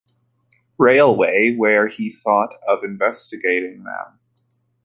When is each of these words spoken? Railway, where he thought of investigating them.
Railway, 0.79 1.53
where 1.55 1.87
he 1.87 2.09
thought 2.09 2.55
of 2.67 2.83
investigating 2.83 3.83
them. 3.83 4.19